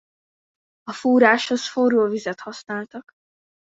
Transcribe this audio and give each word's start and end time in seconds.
A 0.83 0.93
fúráshoz 0.93 1.67
forró 1.69 2.07
vizet 2.07 2.39
használtak. 2.39 3.13